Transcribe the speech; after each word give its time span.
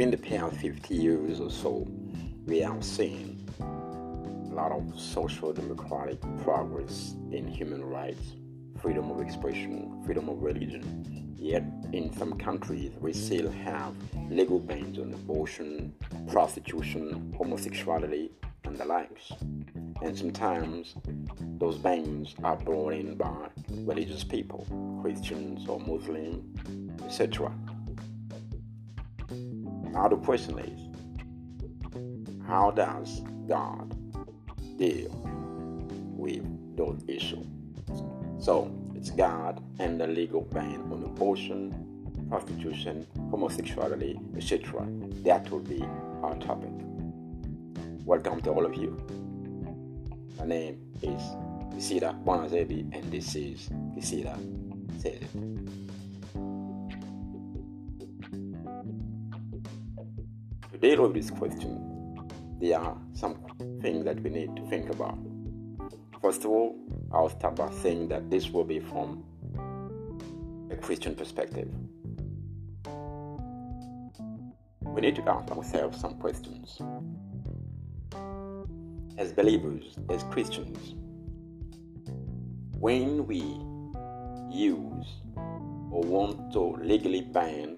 during 0.00 0.10
the 0.12 0.16
past 0.16 0.56
50 0.56 0.94
years 0.94 1.40
or 1.40 1.50
so, 1.50 1.86
we 2.46 2.60
have 2.60 2.82
seen 2.82 3.46
a 3.60 4.54
lot 4.54 4.72
of 4.72 4.98
social 4.98 5.52
democratic 5.52 6.18
progress 6.42 7.16
in 7.30 7.46
human 7.46 7.84
rights, 7.84 8.32
freedom 8.80 9.10
of 9.10 9.20
expression, 9.20 10.02
freedom 10.06 10.30
of 10.30 10.40
religion. 10.40 11.34
Yet, 11.36 11.64
in 11.92 12.10
some 12.16 12.38
countries, 12.38 12.92
we 12.98 13.12
still 13.12 13.50
have 13.50 13.92
legal 14.30 14.58
bans 14.58 14.98
on 14.98 15.12
abortion, 15.12 15.92
prostitution, 16.28 17.34
homosexuality, 17.36 18.30
and 18.64 18.78
the 18.78 18.86
likes. 18.86 19.32
And 20.00 20.16
sometimes 20.16 20.94
those 21.58 21.76
bans 21.76 22.34
are 22.42 22.56
brought 22.56 22.94
in 22.94 23.16
by 23.16 23.50
religious 23.70 24.24
people, 24.24 24.66
Christians 25.02 25.68
or 25.68 25.78
Muslims, 25.78 26.58
etc. 27.04 27.52
Now 29.92 30.06
the 30.06 30.16
question 30.16 30.56
is, 30.60 30.80
how 32.46 32.70
does 32.70 33.22
God 33.48 33.92
deal 34.78 35.10
with 36.16 36.44
those 36.76 37.02
issues? 37.08 37.46
So 38.38 38.72
it's 38.94 39.10
God 39.10 39.60
and 39.80 40.00
the 40.00 40.06
legal 40.06 40.42
ban 40.42 40.80
on 40.92 41.02
abortion, 41.04 41.74
prostitution, 42.28 43.04
homosexuality, 43.30 44.18
etc. 44.36 44.86
That 45.24 45.50
will 45.50 45.58
be 45.58 45.82
our 46.22 46.36
topic. 46.36 46.70
Welcome 48.04 48.40
to 48.42 48.50
all 48.50 48.64
of 48.64 48.74
you. 48.76 48.96
My 50.38 50.46
name 50.46 50.80
is 51.02 51.20
Kisida 51.74 52.22
Bonazebi, 52.24 52.94
and 52.94 53.10
this 53.10 53.34
is 53.34 53.68
Kisida 53.96 54.38
Says 55.00 55.14
It. 55.34 55.89
Deal 60.80 61.02
with 61.02 61.12
this 61.12 61.30
question, 61.30 62.26
there 62.58 62.78
are 62.80 62.96
some 63.12 63.34
things 63.82 64.02
that 64.06 64.18
we 64.22 64.30
need 64.30 64.56
to 64.56 64.62
think 64.70 64.88
about. 64.88 65.18
First 66.22 66.46
of 66.46 66.50
all, 66.52 66.74
I'll 67.12 67.28
start 67.28 67.56
by 67.56 67.70
saying 67.70 68.08
that 68.08 68.30
this 68.30 68.48
will 68.48 68.64
be 68.64 68.80
from 68.80 69.22
a 70.70 70.76
Christian 70.76 71.14
perspective. 71.14 71.68
We 74.80 75.02
need 75.02 75.16
to 75.16 75.28
ask 75.28 75.50
ourselves 75.50 76.00
some 76.00 76.14
questions 76.14 76.80
as 79.18 79.34
believers, 79.34 79.98
as 80.08 80.22
Christians, 80.30 80.94
when 82.78 83.26
we 83.26 83.40
use 84.50 85.06
or 85.90 86.02
want 86.04 86.54
to 86.54 86.78
legally 86.82 87.20
ban 87.20 87.76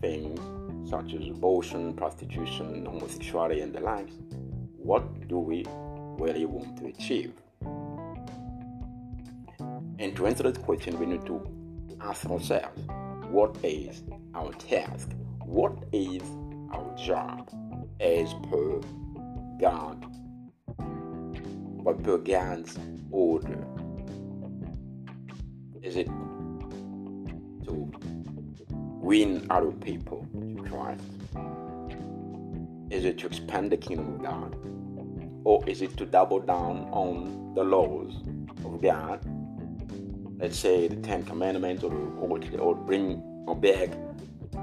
things 0.00 0.40
such 0.84 1.14
as 1.14 1.28
abortion, 1.28 1.94
prostitution, 1.94 2.86
homosexuality, 2.86 3.60
and 3.60 3.72
the 3.72 3.80
likes, 3.80 4.14
what 4.76 5.28
do 5.28 5.38
we 5.38 5.64
really 6.18 6.46
want 6.46 6.76
to 6.78 6.86
achieve? 6.86 7.32
And 9.98 10.16
to 10.16 10.26
answer 10.26 10.44
that 10.44 10.62
question, 10.62 10.98
we 10.98 11.06
need 11.06 11.26
to 11.26 11.46
ask 12.00 12.24
ourselves 12.26 12.80
what 13.30 13.56
is 13.62 14.02
our 14.34 14.52
task? 14.54 15.10
What 15.44 15.84
is 15.92 16.22
our 16.72 16.96
job 16.96 17.50
as 18.00 18.32
per 18.50 18.80
God 19.60 20.04
but 21.84 22.02
per 22.02 22.18
God's 22.18 22.78
order? 23.10 23.66
Is 25.82 25.96
it 25.96 26.06
to 27.66 27.92
win 29.00 29.46
other 29.50 29.72
people 29.72 30.26
to 30.56 30.62
Christ? 30.62 31.02
Is 32.90 33.04
it 33.04 33.18
to 33.18 33.26
expand 33.26 33.72
the 33.72 33.76
kingdom 33.76 34.14
of 34.14 34.22
God? 34.22 34.56
Or 35.44 35.68
is 35.68 35.82
it 35.82 35.96
to 35.96 36.06
double 36.06 36.40
down 36.40 36.88
on 36.92 37.54
the 37.54 37.64
laws 37.64 38.14
of 38.64 38.80
God? 38.82 39.20
Let's 40.38 40.58
say 40.58 40.88
the 40.88 40.96
Ten 40.96 41.24
Commandments 41.24 41.82
or, 41.82 41.92
or, 41.92 42.40
or 42.58 42.74
bring 42.74 43.22
back 43.60 43.90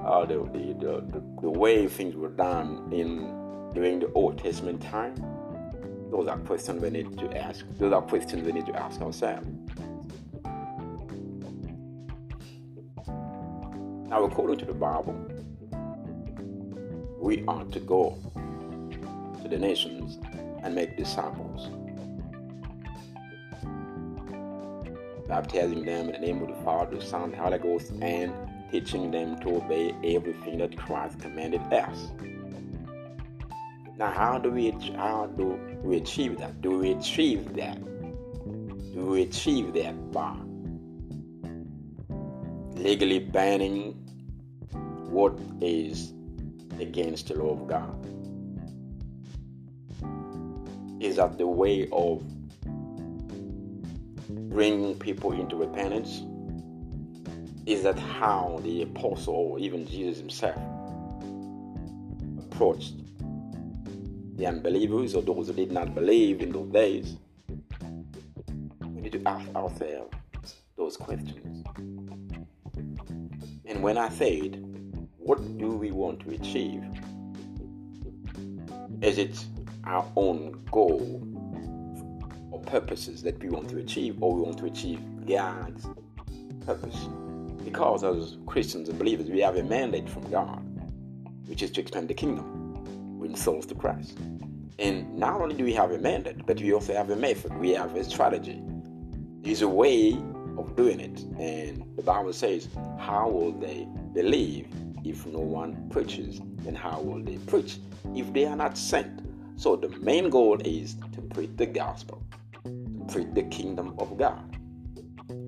uh, 0.05 0.25
the, 0.25 0.37
the, 0.53 0.73
the, 0.79 1.23
the 1.41 1.49
way 1.49 1.87
things 1.87 2.15
were 2.15 2.29
done 2.29 2.89
in 2.91 3.33
during 3.73 3.99
the 3.99 4.11
Old 4.13 4.37
Testament 4.37 4.81
time 4.81 5.15
those 6.11 6.27
are 6.27 6.37
questions 6.39 6.81
we 6.81 6.89
need 6.89 7.17
to 7.17 7.37
ask. 7.37 7.65
Those 7.77 7.93
are 7.93 8.01
questions 8.01 8.45
we 8.45 8.53
need 8.53 8.65
to 8.67 8.75
ask 8.75 9.01
ourselves. 9.01 9.47
Now, 14.17 14.23
according 14.23 14.57
to 14.57 14.65
the 14.65 14.73
Bible, 14.73 15.13
we 17.19 17.43
are 17.47 17.63
to 17.65 17.79
go 17.79 18.17
to 19.43 19.47
the 19.47 19.59
nations 19.59 20.17
and 20.63 20.73
make 20.73 20.97
disciples, 20.97 21.69
baptizing 25.27 25.85
them 25.85 26.09
in 26.09 26.13
the 26.13 26.17
name 26.17 26.41
of 26.41 26.47
the 26.47 26.63
Father, 26.63 26.95
the 26.95 27.05
Son, 27.05 27.29
the 27.29 27.37
Holy 27.37 27.59
Ghost, 27.59 27.91
and 28.01 28.33
teaching 28.71 29.11
them 29.11 29.37
to 29.41 29.57
obey 29.57 29.93
everything 30.03 30.57
that 30.57 30.75
Christ 30.75 31.19
commanded 31.19 31.61
us. 31.71 32.09
Now, 33.99 34.09
how 34.09 34.39
do 34.39 34.49
we 34.49 34.71
how 34.95 35.27
do 35.37 35.59
we 35.83 35.97
achieve 35.97 36.39
that? 36.39 36.59
Do 36.63 36.79
we 36.79 36.93
achieve 36.93 37.53
that? 37.53 37.79
Do 38.95 39.05
we 39.05 39.21
achieve 39.21 39.75
that 39.75 40.11
by 40.11 40.35
legally 42.77 43.19
banning 43.19 44.06
what 45.07 45.37
is 45.61 46.13
against 46.79 47.27
the 47.29 47.35
law 47.35 47.51
of 47.51 47.67
God? 47.67 48.05
Is 51.01 51.15
that 51.17 51.37
the 51.37 51.47
way 51.47 51.87
of 51.91 52.23
bringing 54.49 54.97
people 54.99 55.31
into 55.31 55.55
repentance? 55.55 56.23
Is 57.65 57.83
that 57.83 57.99
how 57.99 58.59
the 58.63 58.83
apostle 58.83 59.33
or 59.33 59.59
even 59.59 59.87
Jesus 59.87 60.19
himself 60.19 60.61
approached 62.39 62.93
the 64.37 64.45
unbelievers 64.45 65.15
or 65.15 65.21
those 65.21 65.47
who 65.47 65.53
did 65.53 65.71
not 65.71 65.95
believe 65.95 66.41
in 66.41 66.51
those 66.51 66.69
days, 66.71 67.17
we 68.81 69.01
need 69.01 69.11
to 69.11 69.21
ask 69.25 69.47
ourselves 69.55 70.15
those 70.75 70.95
questions. 70.95 71.65
And 73.65 73.83
when 73.83 73.97
I 73.97 74.09
said, 74.09 74.66
what 75.27 75.57
do 75.57 75.71
we 75.71 75.91
want 75.91 76.21
to 76.21 76.29
achieve? 76.29 76.85
Is 79.01 79.17
it 79.17 79.45
our 79.83 80.09
own 80.15 80.57
goal 80.71 81.21
or 82.49 82.61
purposes 82.61 83.21
that 83.23 83.37
we 83.43 83.49
want 83.49 83.67
to 83.71 83.77
achieve, 83.77 84.23
or 84.23 84.33
we 84.33 84.41
want 84.41 84.57
to 84.59 84.67
achieve 84.67 85.01
God's 85.27 85.85
purpose? 86.65 86.95
Because 87.65 88.05
as 88.05 88.37
Christians 88.45 88.87
and 88.87 88.97
believers, 88.97 89.29
we 89.29 89.41
have 89.41 89.57
a 89.57 89.63
mandate 89.63 90.09
from 90.09 90.31
God, 90.31 90.63
which 91.47 91.61
is 91.61 91.71
to 91.71 91.81
expand 91.81 92.07
the 92.07 92.13
kingdom 92.13 93.19
win 93.19 93.35
souls 93.35 93.65
to 93.65 93.75
Christ. 93.75 94.17
And 94.79 95.13
not 95.17 95.41
only 95.41 95.55
do 95.55 95.65
we 95.65 95.73
have 95.73 95.91
a 95.91 95.97
mandate, 95.97 96.45
but 96.45 96.61
we 96.61 96.71
also 96.71 96.93
have 96.93 97.09
a 97.09 97.17
method, 97.17 97.53
we 97.57 97.71
have 97.71 97.93
a 97.97 98.03
strategy. 98.05 98.61
There's 99.41 99.61
a 99.61 99.67
way 99.67 100.13
of 100.57 100.73
doing 100.77 101.01
it. 101.01 101.19
And 101.37 101.83
the 101.97 102.03
Bible 102.03 102.31
says, 102.31 102.69
How 102.97 103.27
will 103.27 103.51
they 103.51 103.89
believe 104.13 104.67
if 105.09 105.25
no 105.25 105.39
one 105.39 105.89
preaches? 105.89 106.41
then 106.67 106.75
how 106.75 106.99
will 106.99 107.23
they 107.23 107.37
preach 107.37 107.77
if 108.13 108.31
they 108.33 108.45
are 108.45 108.55
not 108.55 108.77
sent? 108.77 109.21
So 109.55 109.75
the 109.75 109.89
main 109.99 110.29
goal 110.29 110.59
is 110.65 110.95
to 111.13 111.21
preach 111.21 111.51
the 111.55 111.65
gospel, 111.65 112.21
to 112.63 113.05
preach 113.09 113.27
the 113.33 113.43
kingdom 113.43 113.95
of 113.99 114.17
God. 114.17 114.57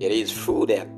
It 0.00 0.12
is 0.12 0.32
through 0.32 0.66
that 0.66 0.88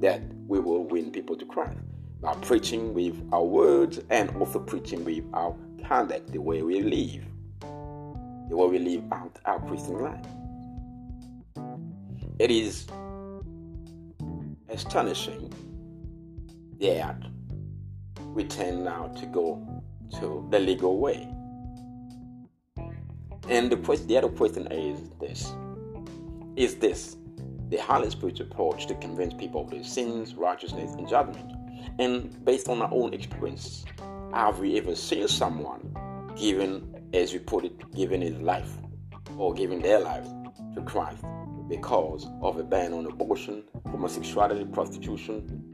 that 0.00 0.22
we 0.46 0.60
will 0.60 0.84
win 0.84 1.10
people 1.10 1.36
to 1.36 1.44
Christ 1.44 1.78
by 2.20 2.34
preaching 2.34 2.94
with 2.94 3.20
our 3.32 3.44
words 3.44 4.00
and 4.10 4.30
also 4.36 4.60
preaching 4.60 5.04
with 5.04 5.24
our 5.32 5.54
conduct, 5.86 6.32
the 6.32 6.40
way 6.40 6.62
we 6.62 6.80
live, 6.80 7.24
the 8.48 8.56
way 8.56 8.66
we 8.66 8.78
live 8.78 9.04
out 9.12 9.38
our 9.44 9.60
Christian 9.66 9.98
life. 9.98 10.26
It 12.38 12.50
is 12.50 12.86
astonishing 14.68 15.52
that 16.80 17.22
we 18.34 18.44
tend 18.44 18.84
now 18.84 19.06
to 19.06 19.26
go 19.26 19.82
to 20.18 20.46
the 20.50 20.58
legal 20.58 20.98
way. 20.98 21.28
And 23.48 23.70
the, 23.70 23.76
question, 23.76 24.06
the 24.08 24.18
other 24.18 24.28
question 24.28 24.66
is 24.70 25.10
this 25.20 25.52
Is 26.56 26.76
this 26.76 27.16
the 27.68 27.76
Holy 27.76 28.10
Spirit's 28.10 28.40
approach 28.40 28.86
to 28.86 28.94
convince 28.96 29.34
people 29.34 29.62
of 29.62 29.70
their 29.70 29.84
sins, 29.84 30.34
righteousness, 30.34 30.92
and 30.94 31.08
judgment? 31.08 31.52
And 31.98 32.44
based 32.44 32.68
on 32.68 32.82
our 32.82 32.92
own 32.92 33.14
experience, 33.14 33.84
have 34.32 34.58
we 34.58 34.76
ever 34.78 34.96
seen 34.96 35.28
someone 35.28 35.94
giving, 36.36 37.08
as 37.12 37.32
we 37.32 37.38
put 37.38 37.64
it, 37.64 37.92
giving 37.94 38.20
his 38.20 38.36
life 38.38 38.72
or 39.36 39.54
giving 39.54 39.80
their 39.80 40.00
lives 40.00 40.28
to 40.74 40.82
Christ 40.82 41.22
because 41.68 42.26
of 42.42 42.58
a 42.58 42.62
ban 42.64 42.92
on 42.92 43.06
abortion, 43.06 43.62
homosexuality, 43.86 44.64
prostitution, 44.72 45.72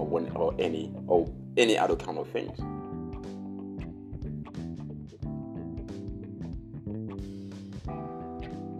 or 0.00 0.20
or 0.34 0.54
any 0.58 0.92
or 1.06 1.30
any 1.56 1.76
other 1.76 1.96
kind 1.96 2.18
of 2.18 2.28
things. 2.28 2.58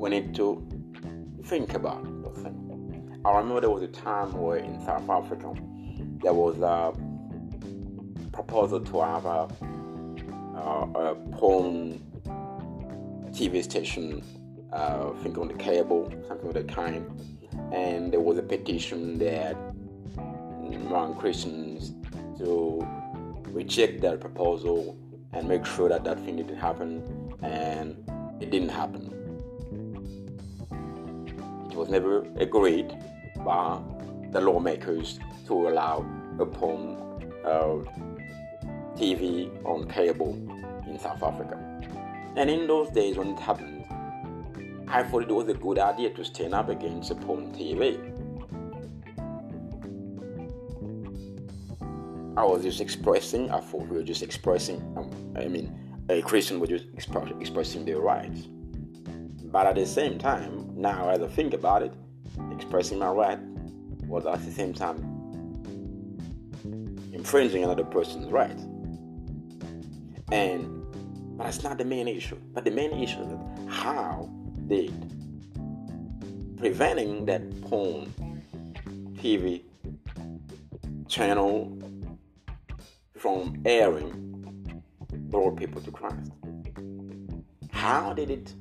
We 0.00 0.08
need 0.08 0.34
to 0.36 0.66
think 1.44 1.74
about 1.74 2.02
the 2.24 2.30
thing. 2.40 3.20
I 3.24 3.36
remember 3.36 3.60
there 3.60 3.70
was 3.70 3.82
a 3.82 3.88
time 3.88 4.32
where 4.32 4.56
in 4.56 4.82
South 4.86 5.08
Africa 5.10 5.52
there 6.22 6.32
was 6.32 6.58
a 6.60 6.92
proposal 8.32 8.80
to 8.80 9.00
have 9.00 9.26
a, 9.26 9.48
a, 10.56 11.10
a 11.10 11.14
porn 11.32 12.00
TV 13.32 13.62
station, 13.62 14.22
uh, 14.72 15.10
I 15.14 15.22
think 15.22 15.38
on 15.38 15.48
the 15.48 15.54
cable, 15.54 16.10
something 16.28 16.48
of 16.48 16.54
that 16.54 16.68
kind. 16.68 17.06
And 17.72 18.12
there 18.12 18.20
was 18.20 18.38
a 18.38 18.42
petition 18.42 19.18
that 19.18 19.56
among 20.74 21.16
Christians 21.16 21.92
to 22.38 22.86
reject 23.52 24.00
that 24.02 24.20
proposal 24.20 24.96
and 25.32 25.48
make 25.48 25.64
sure 25.64 25.88
that 25.88 26.04
that 26.04 26.18
thing 26.20 26.36
didn't 26.36 26.56
happen, 26.56 27.02
and 27.42 27.96
it 28.40 28.50
didn't 28.50 28.70
happen. 28.70 29.06
It 31.70 31.76
was 31.76 31.88
never 31.88 32.26
agreed 32.36 32.92
by 33.44 33.80
the 34.32 34.40
lawmakers 34.40 35.18
to 35.46 35.68
allow 35.68 36.04
upon 36.38 36.96
uh, 37.44 37.78
TV 38.96 39.50
on 39.64 39.88
cable 39.88 40.34
in 40.86 40.98
South 40.98 41.22
Africa. 41.22 41.58
And 42.36 42.50
in 42.50 42.66
those 42.66 42.90
days 42.90 43.16
when 43.16 43.28
it 43.28 43.38
happened, 43.38 43.84
I 44.88 45.02
thought 45.04 45.22
it 45.22 45.30
was 45.30 45.48
a 45.48 45.54
good 45.54 45.78
idea 45.78 46.10
to 46.10 46.24
stand 46.24 46.54
up 46.54 46.68
against 46.68 47.10
upon 47.10 47.52
TV. 47.52 47.98
I 52.36 52.44
was 52.44 52.62
just 52.62 52.80
expressing, 52.80 53.50
I 53.50 53.60
thought 53.60 53.88
we 53.88 53.96
were 53.96 54.02
just 54.02 54.22
expressing, 54.22 54.80
um, 54.96 55.10
I 55.36 55.46
mean, 55.46 55.76
a 56.08 56.22
Christian 56.22 56.60
was 56.60 56.68
just 56.68 56.86
expressing 56.94 57.84
their 57.84 57.98
rights. 58.00 58.42
But 59.44 59.66
at 59.66 59.74
the 59.74 59.86
same 59.86 60.18
time, 60.18 60.70
now 60.76 61.08
as 61.10 61.20
I 61.22 61.28
think 61.28 61.54
about 61.54 61.82
it, 61.82 61.92
expressing 62.52 62.98
my 62.98 63.10
right 63.10 63.38
was 64.06 64.26
at 64.26 64.44
the 64.44 64.52
same 64.52 64.72
time 64.72 64.98
infringing 67.12 67.64
another 67.64 67.84
person's 67.84 68.30
right. 68.30 68.58
And 70.32 70.80
but 71.36 71.44
that's 71.44 71.62
not 71.62 71.78
the 71.78 71.84
main 71.84 72.06
issue. 72.06 72.36
But 72.52 72.64
the 72.64 72.70
main 72.70 72.92
issue 72.92 73.22
is 73.22 73.72
how 73.72 74.30
did 74.68 74.92
preventing 76.58 77.24
that 77.26 77.42
porn 77.62 78.12
TV 79.14 79.62
channel 81.08 81.76
from 83.20 83.60
airing 83.66 84.82
brought 85.28 85.54
people 85.54 85.78
to 85.82 85.90
Christ? 85.90 86.32
How 87.70 88.14
did 88.14 88.30
it 88.30 88.54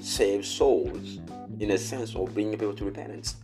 save 0.00 0.46
souls 0.46 1.20
in 1.60 1.70
a 1.72 1.78
sense 1.78 2.16
of 2.16 2.32
bringing 2.32 2.58
people 2.58 2.72
to 2.72 2.84
repentance? 2.86 3.36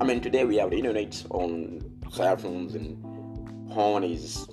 I 0.00 0.04
mean, 0.04 0.22
today 0.22 0.46
we 0.46 0.56
have 0.56 0.70
the 0.70 0.78
internet 0.78 1.22
on 1.28 1.82
cell 2.10 2.38
phones 2.38 2.74
and 2.74 2.98
porn 3.70 4.04
is 4.04 4.48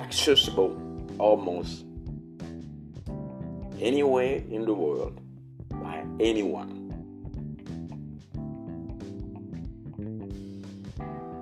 accessible 0.00 0.76
almost 1.18 1.84
anywhere 3.80 4.42
in 4.50 4.64
the 4.64 4.74
world 4.74 5.20
by 5.70 6.04
anyone. 6.18 6.80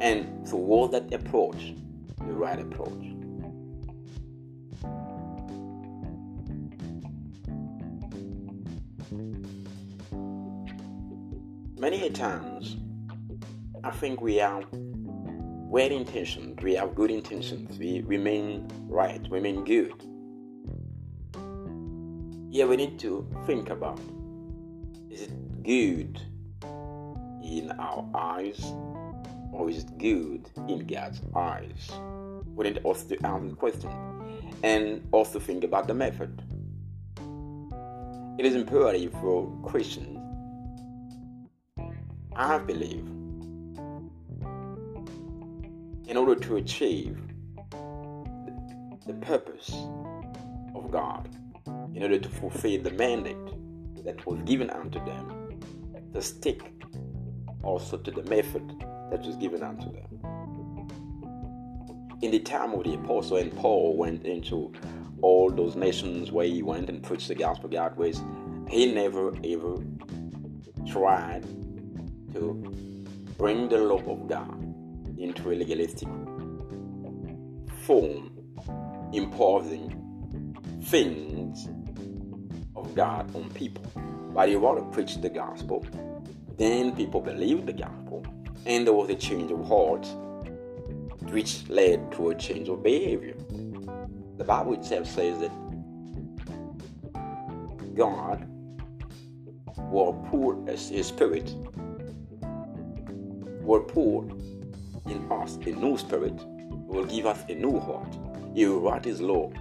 And 0.02 0.46
so, 0.46 0.56
was 0.56 0.90
that 0.90 1.14
approach 1.14 1.74
the 2.26 2.32
right 2.32 2.60
approach? 2.60 3.12
Many 11.78 12.10
times, 12.10 12.76
I 13.82 13.90
think 13.90 14.20
we 14.20 14.40
are 14.40 14.62
well 14.72 15.90
intentioned, 15.90 16.60
we 16.60 16.74
have 16.74 16.94
good 16.94 17.10
intentions, 17.10 17.78
we 17.78 18.02
remain 18.02 18.68
right, 18.88 19.20
we 19.22 19.38
remain 19.38 19.64
good. 19.64 19.92
Yeah, 22.50 22.66
we 22.66 22.76
need 22.76 22.98
to 23.00 23.26
think 23.46 23.70
about 23.70 23.98
is 25.10 25.22
it 25.22 25.62
good 25.64 26.20
in 27.42 27.72
our 27.78 28.08
eyes 28.14 28.60
or 29.52 29.68
is 29.68 29.84
it 29.84 29.98
good 29.98 30.48
in 30.68 30.86
God's 30.86 31.20
eyes? 31.36 31.90
We 32.54 32.64
need 32.64 32.80
also 32.84 33.14
to 33.14 33.26
answer 33.26 33.48
the 33.50 33.56
question 33.56 33.90
and 34.62 35.06
also 35.12 35.38
think 35.38 35.64
about 35.64 35.86
the 35.86 35.94
method. 35.94 36.42
It 38.38 38.46
is 38.46 38.54
imperative 38.54 39.12
for 39.12 39.50
Christians, 39.62 40.18
I 42.34 42.58
believe, 42.58 43.06
in 46.08 46.16
order 46.16 46.34
to 46.34 46.56
achieve 46.56 47.18
the 49.06 49.14
purpose 49.20 49.70
of 50.74 50.90
God, 50.90 51.28
in 51.94 52.02
order 52.02 52.18
to 52.18 52.28
fulfill 52.28 52.82
the 52.82 52.90
mandate 52.92 53.36
that 54.04 54.24
was 54.26 54.40
given 54.42 54.70
unto 54.70 55.04
them, 55.04 55.60
to 56.12 56.22
stick 56.22 56.72
also 57.62 57.96
to 57.96 58.10
the 58.10 58.22
method 58.24 58.84
that 59.12 59.24
was 59.26 59.36
given 59.36 59.62
unto 59.62 59.92
them. 59.92 60.08
In 62.22 62.30
the 62.30 62.38
time 62.38 62.72
of 62.72 62.84
the 62.84 62.94
apostle 62.94 63.36
and 63.36 63.54
Paul 63.54 63.94
went 63.96 64.24
into 64.24 64.72
all 65.20 65.50
those 65.50 65.76
nations 65.76 66.32
where 66.32 66.46
he 66.46 66.62
went 66.62 66.88
and 66.88 67.02
preached 67.02 67.28
the 67.28 67.34
gospel 67.34 67.68
God 67.68 67.96
ways, 67.96 68.22
he 68.70 68.92
never 68.92 69.34
ever 69.44 69.76
tried 70.90 71.42
to 72.32 72.54
bring 73.36 73.68
the 73.68 73.78
love 73.78 74.08
of 74.08 74.26
God 74.28 74.58
into 75.18 75.52
a 75.52 75.54
legalistic 75.54 76.08
form, 77.82 78.30
imposing 79.12 79.90
things 80.84 81.68
of 82.74 82.94
God 82.94 83.34
on 83.36 83.50
people. 83.50 83.84
But 84.32 84.48
he 84.48 84.56
wanted 84.56 84.84
to 84.84 84.86
preach 84.86 85.20
the 85.20 85.28
gospel. 85.28 85.84
Then 86.56 86.96
people 86.96 87.20
believed 87.20 87.66
the 87.66 87.74
gospel, 87.74 88.24
and 88.66 88.86
there 88.86 88.94
was 88.94 89.10
a 89.10 89.14
change 89.14 89.50
of 89.50 89.66
heart, 89.66 90.06
which 91.32 91.68
led 91.68 92.12
to 92.12 92.30
a 92.30 92.34
change 92.34 92.68
of 92.68 92.82
behavior. 92.82 93.34
The 94.38 94.44
Bible 94.44 94.74
itself 94.74 95.06
says 95.06 95.38
that 95.40 95.52
God 97.94 98.46
will 99.90 100.14
pour 100.30 100.56
His 100.66 101.06
Spirit, 101.06 101.54
will 103.62 103.80
pour 103.80 104.24
in 105.06 105.30
us 105.30 105.56
a 105.66 105.70
new 105.70 105.96
spirit, 105.98 106.34
will 106.86 107.04
give 107.04 107.26
us 107.26 107.42
a 107.48 107.54
new 107.54 107.78
heart. 107.80 108.16
He 108.54 108.66
will 108.66 108.80
write 108.80 109.04
His 109.04 109.20
law 109.20 109.52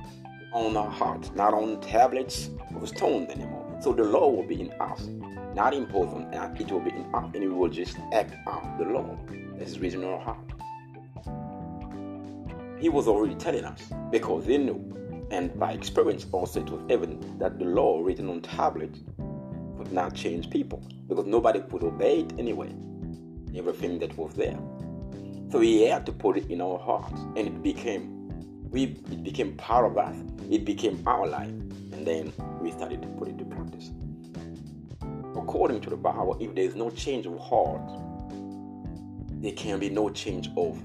on 0.54 0.76
our 0.76 0.90
hearts, 0.90 1.32
not 1.36 1.54
on 1.54 1.80
tablets 1.82 2.50
of 2.76 2.88
stone 2.88 3.26
anymore. 3.30 3.80
So 3.82 3.94
the 3.94 4.04
law 4.04 4.30
will 4.30 4.48
be 4.48 4.62
in 4.62 4.72
us, 4.80 5.10
not 5.56 5.74
imposed 5.74 6.14
on 6.14 6.22
it 6.60 6.72
will 6.72 6.80
be 6.80 6.92
in 6.92 7.06
us, 7.14 7.30
and 7.34 7.44
we 7.44 7.50
will 7.50 7.70
just 7.70 7.98
act 8.14 8.34
out 8.48 8.78
the 8.78 8.86
law 8.86 9.18
that 9.58 9.68
is 9.68 9.80
written 9.80 10.04
in 10.04 10.10
our 10.10 10.20
heart. 10.20 10.38
He 12.80 12.90
was 12.90 13.08
already 13.08 13.36
telling 13.36 13.66
us 13.66 13.92
because 14.12 14.46
he 14.46 14.58
knew, 14.58 15.28
and 15.30 15.58
by 15.60 15.74
experience 15.74 16.26
also 16.32 16.62
it 16.62 16.70
was 16.70 16.82
evident 16.90 17.40
that 17.40 17.60
the 17.60 17.66
law 17.66 18.02
written 18.02 18.30
on 18.30 18.42
tablets 18.42 19.00
could 19.78 19.92
not 19.92 20.16
change 20.16 20.50
people 20.50 20.82
because 21.08 21.26
nobody 21.26 21.60
could 21.60 21.84
obey 21.84 22.22
it 22.22 22.34
anyway. 22.40 22.74
Everything 23.56 24.00
that 24.00 24.18
was 24.18 24.34
there. 24.34 24.58
So 25.52 25.60
he 25.60 25.84
had 25.84 26.06
to 26.06 26.14
put 26.14 26.38
it 26.38 26.50
in 26.50 26.62
our 26.62 26.80
hearts, 26.80 27.20
and 27.36 27.48
it 27.48 27.62
became 27.62 28.18
we 28.72 28.84
it 28.84 29.24
became 29.24 29.58
part 29.58 29.86
of 29.86 29.98
us. 29.98 30.16
It 30.50 30.64
became 30.64 31.04
our 31.06 31.28
life, 31.28 31.50
and 31.50 32.08
then 32.08 32.32
we 32.62 32.72
started 32.72 33.02
to 33.02 33.08
put 33.10 33.28
it 33.28 33.38
to 33.38 33.46
practice. 33.46 33.92
According 35.42 35.82
to 35.82 35.90
the 35.90 35.98
Bible, 35.98 36.38
if 36.40 36.54
there 36.54 36.64
is 36.64 36.76
no 36.76 36.92
change 36.92 37.26
of 37.26 37.38
heart, 37.40 37.82
there 39.42 39.54
can 39.54 39.80
be 39.80 39.90
no 39.90 40.10
change 40.12 40.50
of 40.56 40.80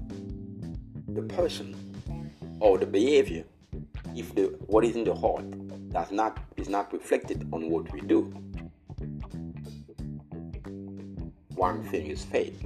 the 1.08 1.22
person 1.22 1.76
or 2.58 2.78
the 2.78 2.86
behavior. 2.86 3.44
If 4.14 4.34
the 4.34 4.44
what 4.66 4.82
is 4.84 4.96
in 4.96 5.04
the 5.04 5.14
heart 5.14 5.44
does 5.90 6.10
not 6.10 6.38
is 6.56 6.70
not 6.70 6.90
reflected 6.90 7.46
on 7.52 7.68
what 7.68 7.92
we 7.92 8.00
do, 8.00 8.22
one 11.54 11.82
thing 11.84 12.06
is 12.06 12.24
fake. 12.24 12.58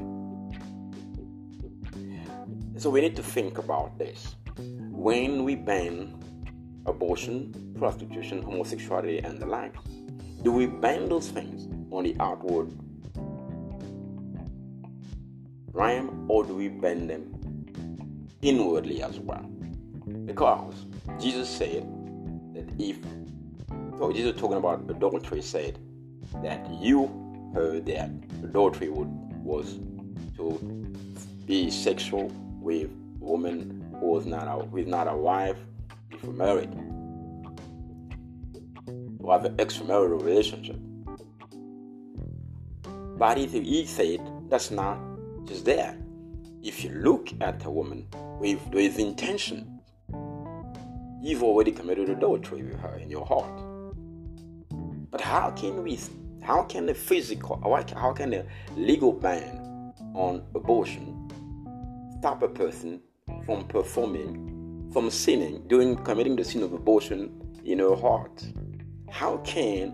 So 2.78 2.88
we 2.88 3.00
need 3.00 3.16
to 3.16 3.22
think 3.22 3.58
about 3.58 3.98
this. 3.98 4.36
When 4.92 5.42
we 5.42 5.56
ban 5.56 6.14
abortion, 6.86 7.74
prostitution, 7.76 8.42
homosexuality, 8.42 9.18
and 9.18 9.40
the 9.40 9.46
like, 9.46 9.74
do 10.42 10.52
we 10.52 10.66
ban 10.66 11.08
those 11.08 11.28
things 11.28 11.66
on 11.90 12.04
the 12.04 12.16
outward 12.20 12.70
realm 15.72 16.26
or 16.28 16.44
do 16.44 16.54
we 16.54 16.68
bend 16.68 17.10
them 17.10 18.26
inwardly 18.42 19.02
as 19.02 19.18
well? 19.18 19.42
Because 20.24 20.86
Jesus 21.20 21.48
said 21.48 21.82
that 22.54 22.68
if, 22.78 22.98
so 23.98 24.12
Jesus 24.12 24.38
talking 24.40 24.56
about 24.56 24.84
adultery 24.88 25.42
said, 25.42 25.78
that 26.42 26.68
you 26.80 27.08
heard 27.54 27.86
that 27.86 28.10
adultery 28.42 28.88
would, 28.88 29.08
was 29.42 29.78
to 30.36 30.58
be 31.46 31.70
sexual 31.70 32.30
with 32.60 32.90
a 32.90 33.24
woman 33.24 33.84
who 33.98 34.06
was 34.06 34.26
not 34.26 34.46
a, 34.46 34.64
who 34.66 34.78
is 34.78 34.86
not 34.86 35.08
a 35.08 35.16
wife 35.16 35.58
if 36.10 36.22
you're 36.22 36.32
married, 36.32 36.70
or 39.18 39.32
have 39.32 39.44
an 39.44 39.56
extramarital 39.56 40.22
relationship. 40.22 40.76
But 43.20 43.36
if 43.36 43.52
he 43.52 43.84
said 43.84 44.20
that's 44.48 44.70
not 44.70 44.98
just 45.44 45.66
there. 45.66 45.94
If 46.62 46.82
you 46.82 46.90
look 46.90 47.28
at 47.42 47.62
a 47.66 47.70
woman 47.70 48.06
with 48.40 48.58
those 48.72 48.96
intentions, 48.96 49.82
you've 51.20 51.42
already 51.42 51.70
committed 51.70 52.08
adultery 52.08 52.62
with 52.62 52.80
her 52.80 52.96
in 52.96 53.10
your 53.10 53.26
heart. 53.26 53.62
But 55.10 55.20
how 55.20 55.50
can 55.50 55.82
we, 55.82 55.98
how 56.40 56.62
can 56.62 56.86
the 56.86 56.94
physical, 56.94 57.60
how 57.94 58.14
can 58.14 58.30
the 58.30 58.46
legal 58.74 59.12
ban 59.12 59.92
on 60.14 60.42
abortion 60.54 61.28
stop 62.20 62.42
a 62.42 62.48
person 62.48 63.02
from 63.44 63.68
performing, 63.68 64.88
from 64.94 65.10
sinning, 65.10 65.68
doing, 65.68 65.94
committing 66.04 66.36
the 66.36 66.44
sin 66.44 66.62
of 66.62 66.72
abortion 66.72 67.38
in 67.66 67.80
her 67.80 67.94
heart? 67.94 68.42
How 69.10 69.36
can 69.44 69.92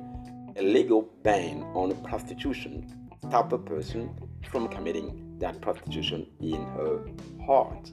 a 0.55 0.63
legal 0.63 1.11
ban 1.25 1.65
on 1.75 1.93
prostitution 2.05 3.06
stop 3.29 3.53
a 3.53 3.59
person 3.59 4.11
from 4.51 4.69
committing 4.69 5.37
that 5.39 5.61
prostitution 5.61 6.27
in 6.41 6.65
her 6.77 7.05
heart? 7.45 7.91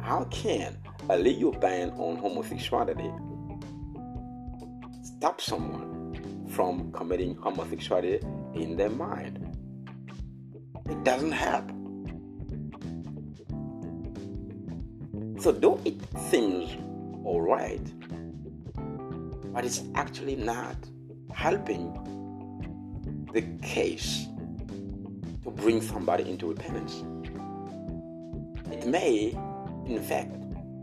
How 0.00 0.24
can 0.24 0.76
a 1.08 1.16
legal 1.16 1.52
ban 1.52 1.90
on 1.90 2.16
homosexuality 2.16 3.10
stop 5.02 5.40
someone 5.40 6.46
from 6.50 6.90
committing 6.92 7.36
homosexuality 7.36 8.20
in 8.54 8.76
their 8.76 8.90
mind? 8.90 9.38
It 10.90 11.04
doesn't 11.04 11.32
happen. 11.32 11.78
So, 15.40 15.52
though 15.52 15.80
it 15.84 15.94
seems 16.30 16.76
alright, 17.24 17.80
but 19.52 19.64
it's 19.64 19.82
actually 19.94 20.36
not 20.36 20.76
helping 21.32 21.92
the 23.32 23.42
case 23.66 24.26
to 25.44 25.50
bring 25.50 25.80
somebody 25.80 26.28
into 26.28 26.48
repentance. 26.48 27.04
It 28.70 28.86
may, 28.86 29.36
in 29.86 30.02
fact, 30.02 30.32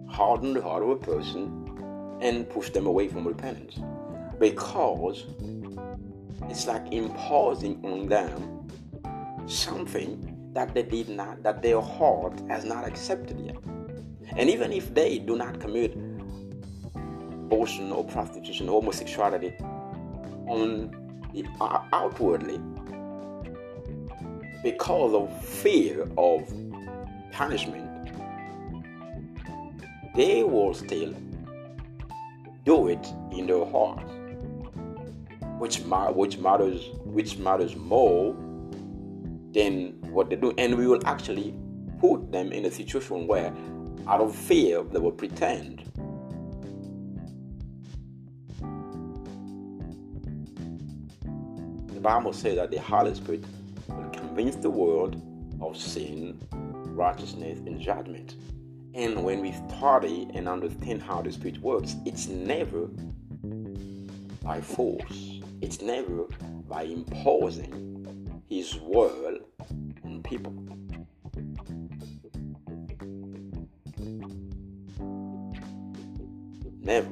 harden 0.07 0.53
the 0.53 0.61
heart 0.61 0.83
of 0.83 0.89
a 0.89 0.95
person 0.95 2.17
and 2.21 2.49
push 2.49 2.69
them 2.69 2.85
away 2.85 3.07
from 3.07 3.27
repentance 3.27 3.79
because 4.39 5.25
it's 6.49 6.67
like 6.67 6.91
imposing 6.91 7.83
on 7.85 8.07
them 8.07 8.67
something 9.47 10.51
that 10.53 10.73
they 10.73 10.83
did 10.83 11.09
not, 11.09 11.43
that 11.43 11.61
their 11.61 11.81
heart 11.81 12.41
has 12.49 12.65
not 12.65 12.87
accepted 12.87 13.39
yet. 13.39 13.57
And 14.35 14.49
even 14.49 14.71
if 14.71 14.93
they 14.93 15.19
do 15.19 15.35
not 15.35 15.59
commit 15.59 15.97
abortion 17.49 17.91
or 17.91 18.03
prostitution, 18.03 18.67
homosexuality 18.67 19.53
on 20.47 20.91
the, 21.33 21.45
uh, 21.61 21.83
outwardly, 21.93 22.59
because 24.63 25.13
of 25.13 25.45
fear 25.45 26.07
of 26.17 26.51
punishment, 27.31 27.87
they 30.15 30.43
will 30.43 30.73
still 30.73 31.13
do 32.65 32.87
it 32.87 33.07
in 33.31 33.47
their 33.47 33.65
heart, 33.65 34.03
which 35.59 35.79
which 35.79 36.37
matters 36.39 36.89
which 37.05 37.37
matters 37.37 37.75
more 37.75 38.35
than 39.51 39.93
what 40.11 40.29
they 40.29 40.35
do, 40.35 40.53
and 40.57 40.77
we 40.77 40.87
will 40.87 41.05
actually 41.07 41.55
put 41.99 42.31
them 42.31 42.51
in 42.51 42.65
a 42.65 42.71
situation 42.71 43.27
where, 43.27 43.53
out 44.07 44.21
of 44.21 44.35
fear, 44.35 44.83
they 44.83 44.99
will 44.99 45.11
pretend. 45.11 45.83
The 51.87 51.99
Bible 52.01 52.33
says 52.33 52.55
that 52.55 52.71
the 52.71 52.79
Holy 52.79 53.13
Spirit 53.13 53.43
the 54.47 54.69
world 54.69 55.21
of 55.61 55.75
sin, 55.75 56.39
righteousness, 56.51 57.59
and 57.59 57.79
judgment. 57.79 58.35
And 58.93 59.23
when 59.23 59.41
we 59.41 59.51
study 59.51 60.29
and 60.33 60.47
understand 60.47 61.01
how 61.01 61.21
the 61.21 61.31
Spirit 61.31 61.59
works, 61.59 61.97
it's 62.05 62.27
never 62.27 62.87
by 64.41 64.61
force, 64.61 65.41
it's 65.61 65.81
never 65.81 66.23
by 66.69 66.83
imposing 66.83 68.41
His 68.47 68.77
will 68.81 69.39
on 70.05 70.23
people. 70.23 70.53
Never. 76.81 77.09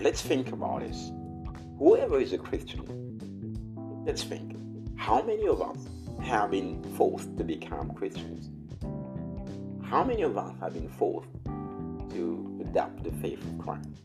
Let's 0.00 0.22
think 0.22 0.50
about 0.50 0.80
this. 0.80 1.12
Whoever 1.78 2.18
is 2.18 2.32
a 2.32 2.38
Christian, 2.38 4.02
let's 4.06 4.24
think. 4.24 4.63
How 5.04 5.20
many 5.20 5.46
of 5.46 5.60
us 5.60 5.76
have 6.22 6.50
been 6.50 6.82
forced 6.96 7.36
to 7.36 7.44
become 7.44 7.92
Christians? 7.92 8.48
How 9.82 10.02
many 10.02 10.22
of 10.22 10.38
us 10.38 10.54
have 10.60 10.72
been 10.72 10.88
forced 10.88 11.28
to 11.44 12.58
adopt 12.62 13.04
the 13.04 13.12
faith 13.12 13.38
of 13.44 13.58
Christ? 13.58 14.00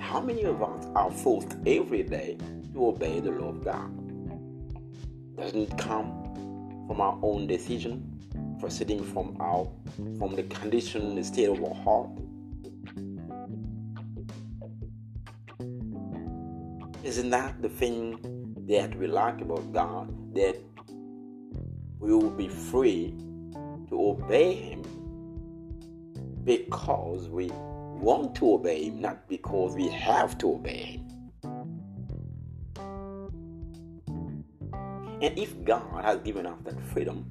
How 0.00 0.20
many 0.20 0.42
of 0.42 0.60
us 0.60 0.86
are 0.96 1.12
forced 1.12 1.54
every 1.64 2.02
day 2.02 2.36
to 2.72 2.88
obey 2.88 3.20
the 3.20 3.30
law 3.30 3.50
of 3.50 3.64
God? 3.64 5.36
Doesn't 5.36 5.72
it 5.72 5.78
come 5.78 6.10
from 6.88 7.00
our 7.00 7.16
own 7.22 7.46
decision, 7.46 8.18
proceeding 8.58 9.04
from 9.04 9.36
our 9.38 9.70
from 10.18 10.34
the 10.34 10.42
condition, 10.42 11.14
the 11.14 11.22
state 11.22 11.48
of 11.48 11.62
our 11.62 11.74
heart? 11.74 12.10
Isn't 17.04 17.30
that 17.30 17.62
the 17.62 17.68
thing 17.68 18.33
that 18.68 18.96
we 18.98 19.06
like 19.06 19.40
about 19.40 19.72
God, 19.72 20.34
that 20.34 20.56
we 21.98 22.12
will 22.14 22.30
be 22.30 22.48
free 22.48 23.14
to 23.88 23.92
obey 23.92 24.54
Him 24.54 24.82
because 26.44 27.28
we 27.28 27.50
want 27.52 28.34
to 28.36 28.54
obey 28.54 28.84
Him, 28.84 29.00
not 29.00 29.28
because 29.28 29.74
we 29.74 29.88
have 29.88 30.36
to 30.38 30.54
obey 30.54 30.98
Him. 30.98 31.14
And 35.22 35.38
if 35.38 35.64
God 35.64 36.04
has 36.04 36.20
given 36.20 36.46
us 36.46 36.58
that 36.64 36.80
freedom, 36.92 37.24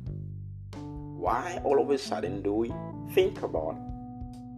why 1.17 1.61
all 1.63 1.81
of 1.81 1.89
a 1.89 1.97
sudden 1.97 2.41
do 2.41 2.53
we 2.53 2.73
think 3.13 3.41
about 3.43 3.77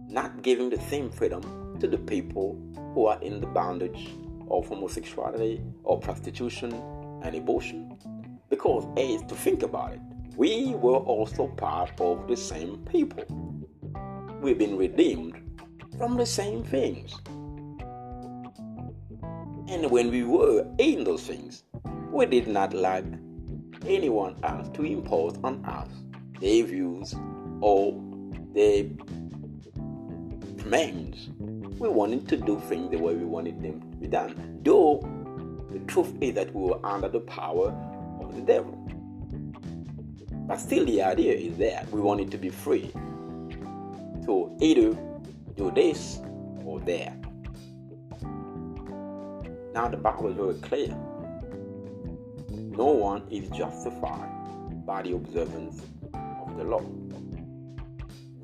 not 0.08 0.42
giving 0.42 0.70
the 0.70 0.80
same 0.88 1.10
freedom 1.10 1.76
to 1.80 1.86
the 1.86 1.98
people 1.98 2.58
who 2.94 3.06
are 3.06 3.20
in 3.20 3.40
the 3.40 3.46
bondage 3.46 4.08
of 4.50 4.68
homosexuality 4.68 5.62
or 5.84 5.98
prostitution 5.98 6.72
and 7.22 7.34
abortion. 7.34 7.96
Because, 8.48 8.84
as 8.96 9.22
to 9.28 9.34
think 9.34 9.62
about 9.62 9.94
it, 9.94 10.00
we 10.36 10.74
were 10.74 10.98
also 10.98 11.48
part 11.48 12.00
of 12.00 12.28
the 12.28 12.36
same 12.36 12.78
people. 12.90 13.24
We've 14.40 14.58
been 14.58 14.76
redeemed 14.76 15.40
from 15.98 16.16
the 16.16 16.26
same 16.26 16.62
things. 16.62 17.14
And 19.68 19.90
when 19.90 20.10
we 20.10 20.24
were 20.24 20.66
in 20.78 21.04
those 21.04 21.22
things, 21.22 21.64
we 22.12 22.26
did 22.26 22.46
not 22.46 22.72
like 22.72 23.04
anyone 23.86 24.36
else 24.42 24.68
to 24.74 24.84
impose 24.84 25.38
on 25.42 25.64
us 25.64 25.88
their 26.40 26.64
views 26.64 27.14
or 27.60 28.00
their 28.54 28.84
commands. 30.58 31.30
We 31.78 31.88
wanted 31.88 32.26
to 32.28 32.36
do 32.36 32.58
things 32.60 32.90
the 32.90 32.98
way 32.98 33.14
we 33.14 33.24
wanted 33.24 33.62
them 33.62 33.80
to 33.80 33.96
be 33.98 34.06
done. 34.06 34.60
Though 34.62 35.00
the 35.70 35.78
truth 35.80 36.14
is 36.20 36.34
that 36.34 36.54
we 36.54 36.70
were 36.70 36.84
under 36.84 37.08
the 37.08 37.20
power 37.20 37.68
of 38.20 38.34
the 38.34 38.40
devil. 38.40 38.72
But 40.46 40.56
still, 40.58 40.86
the 40.86 41.02
idea 41.02 41.34
is 41.34 41.58
that 41.58 41.90
we 41.90 42.00
wanted 42.00 42.30
to 42.30 42.38
be 42.38 42.48
free 42.48 42.92
to 44.24 44.56
either 44.60 44.96
do 45.56 45.70
this 45.74 46.20
or 46.64 46.80
that. 46.80 47.16
Now, 49.74 49.88
the 49.88 49.96
Bible 49.98 50.30
is 50.30 50.36
very 50.36 50.54
clear. 50.54 50.96
No 52.50 52.86
one 52.86 53.22
is 53.30 53.50
justified 53.50 54.86
by 54.86 55.02
the 55.02 55.12
observance 55.12 55.82
of 56.14 56.56
the 56.56 56.64
law. 56.64 56.82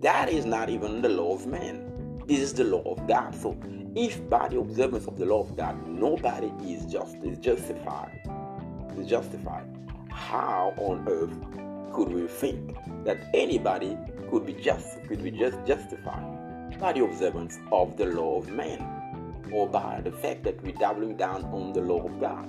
That 0.00 0.28
is 0.28 0.44
not 0.44 0.68
even 0.68 1.00
the 1.00 1.08
law 1.08 1.34
of 1.34 1.46
man. 1.46 1.81
This 2.26 2.40
is 2.40 2.54
the 2.54 2.64
law 2.64 2.82
of 2.82 3.06
God. 3.06 3.34
So, 3.34 3.56
if 3.94 4.28
by 4.30 4.48
the 4.48 4.58
observance 4.58 5.06
of 5.06 5.18
the 5.18 5.26
law 5.26 5.42
of 5.42 5.56
God, 5.56 5.86
nobody 5.86 6.52
is 6.64 6.86
just 6.86 7.16
is 7.16 7.38
justified, 7.38 8.20
is 8.96 9.06
justified, 9.06 9.66
how 10.10 10.72
on 10.76 11.06
earth 11.08 11.36
could 11.92 12.08
we 12.08 12.26
think 12.26 12.76
that 13.04 13.18
anybody 13.34 13.96
could 14.30 14.46
be 14.46 14.54
just 14.54 15.02
could 15.08 15.22
be 15.22 15.30
just 15.30 15.58
justified 15.66 16.78
by 16.80 16.92
the 16.92 17.04
observance 17.04 17.58
of 17.70 17.96
the 17.96 18.06
law 18.06 18.38
of 18.38 18.48
man? 18.48 19.02
or 19.52 19.68
by 19.68 20.00
the 20.02 20.10
fact 20.10 20.42
that 20.44 20.60
we're 20.62 20.72
doubling 20.72 21.16
down 21.16 21.44
on 21.46 21.72
the 21.72 21.80
law 21.80 22.04
of 22.04 22.20
God 22.20 22.48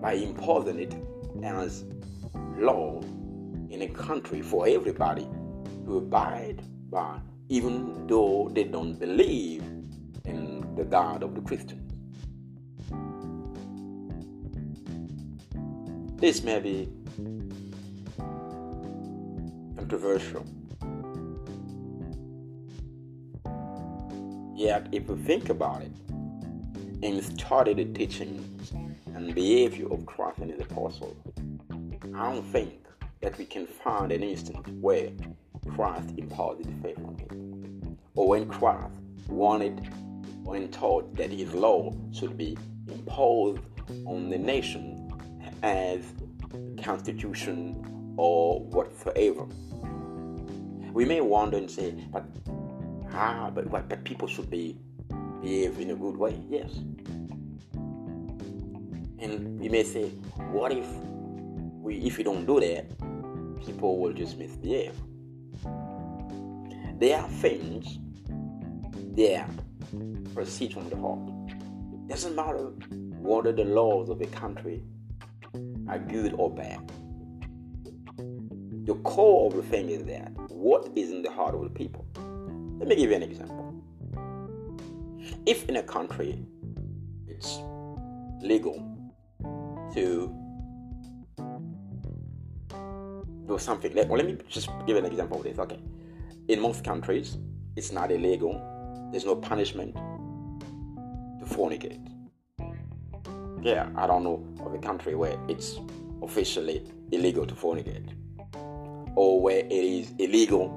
by 0.00 0.12
imposing 0.12 0.78
it 0.78 0.94
as 1.42 1.84
law 2.58 3.00
in 3.70 3.82
a 3.82 3.88
country 3.88 4.42
for 4.42 4.68
everybody 4.68 5.26
to 5.86 5.98
abide 5.98 6.62
by, 6.90 7.18
even 7.48 8.06
though 8.06 8.50
they 8.52 8.64
don't 8.64 8.98
believe 8.98 9.62
in 10.24 10.74
the 10.76 10.84
God 10.84 11.22
of 11.22 11.34
the 11.34 11.40
Christians. 11.40 11.92
This 16.20 16.42
may 16.42 16.60
be 16.60 16.88
controversial. 19.76 20.44
Yet, 24.56 24.88
if 24.90 25.08
you 25.08 25.16
think 25.18 25.50
about 25.50 25.82
it, 25.82 25.92
and 27.02 27.22
study 27.22 27.74
the 27.74 27.84
teachings 27.84 28.72
and 29.14 29.34
behavior 29.34 29.92
of 29.92 30.06
Christ 30.06 30.38
and 30.38 30.50
his 30.50 30.60
apostles, 30.60 31.16
I 32.14 32.32
don't 32.32 32.42
think 32.50 32.72
that 33.20 33.36
we 33.38 33.44
can 33.44 33.66
find 33.66 34.10
an 34.12 34.22
instance 34.22 34.66
where 34.80 35.10
Christ 35.76 36.14
imposed 36.16 36.70
faith 36.82 36.98
on 37.04 37.18
him, 37.18 37.98
or 38.14 38.28
when 38.28 38.48
Christ 38.48 38.94
wanted 39.28 39.86
when 40.42 40.68
taught 40.68 41.14
that 41.16 41.30
his 41.30 41.52
law 41.52 41.92
should 42.12 42.38
be 42.38 42.56
imposed 42.90 43.60
on 44.06 44.30
the 44.30 44.38
nation 44.38 45.12
as 45.62 46.00
constitution 46.82 48.14
or 48.16 48.60
whatsoever. 48.60 49.44
We 50.94 51.04
may 51.04 51.20
wonder 51.20 51.58
and 51.58 51.70
say, 51.70 51.92
but 52.10 52.24
ah, 53.12 53.50
but, 53.54 53.70
but, 53.70 53.86
but 53.86 54.02
people 54.02 54.28
should 54.28 54.48
be 54.48 54.78
behave 55.42 55.78
in 55.78 55.90
a 55.90 55.94
good 55.94 56.16
way. 56.16 56.40
Yes. 56.48 56.72
And 59.18 59.60
we 59.60 59.68
may 59.68 59.82
say, 59.82 60.08
what 60.52 60.72
if 60.72 60.86
we 61.82 61.96
if 61.98 62.16
we 62.16 62.24
don't 62.24 62.46
do 62.46 62.60
that, 62.60 62.88
people 63.66 63.98
will 63.98 64.14
just 64.14 64.38
misbehave. 64.38 64.94
There 66.98 67.18
are 67.18 67.28
things 67.28 67.98
that 69.16 69.50
proceed 70.34 70.72
from 70.72 70.88
the 70.88 70.96
heart. 70.96 72.08
Doesn't 72.08 72.34
matter 72.34 72.72
whether 73.20 73.52
the 73.52 73.64
laws 73.64 74.08
of 74.08 74.20
a 74.22 74.26
country 74.26 74.82
are 75.88 75.98
good 75.98 76.34
or 76.38 76.54
bad. 76.54 76.90
The 78.86 78.94
core 79.02 79.48
of 79.48 79.56
the 79.56 79.62
thing 79.62 79.90
is 79.90 80.04
that 80.04 80.32
what 80.48 80.90
is 80.96 81.10
in 81.10 81.20
the 81.22 81.30
heart 81.30 81.54
of 81.54 81.62
the 81.64 81.70
people. 81.70 82.06
Let 82.78 82.88
me 82.88 82.96
give 82.96 83.10
you 83.10 83.16
an 83.16 83.22
example. 83.22 83.74
If 85.44 85.68
in 85.68 85.76
a 85.76 85.82
country 85.82 86.46
it's 87.28 87.58
legal 88.40 88.74
to 89.92 90.34
do 93.46 93.58
something, 93.58 93.94
let, 93.94 94.08
well, 94.08 94.16
let 94.18 94.26
me 94.26 94.38
just 94.48 94.70
give 94.86 94.96
an 94.96 95.04
example 95.04 95.38
of 95.38 95.44
this. 95.44 95.58
Okay, 95.58 95.78
in 96.48 96.60
most 96.60 96.84
countries, 96.84 97.38
it's 97.74 97.92
not 97.92 98.10
illegal. 98.10 98.60
There's 99.10 99.24
no 99.24 99.36
punishment 99.36 99.94
to 99.94 101.44
fornicate. 101.44 102.00
Yeah, 103.62 103.88
I 103.96 104.06
don't 104.06 104.22
know 104.22 104.46
of 104.64 104.74
a 104.74 104.78
country 104.78 105.14
where 105.14 105.36
it's 105.48 105.80
officially 106.22 106.84
illegal 107.10 107.46
to 107.46 107.54
fornicate, 107.54 108.12
or 109.16 109.40
where 109.40 109.58
it 109.58 109.72
is 109.72 110.12
illegal 110.18 110.68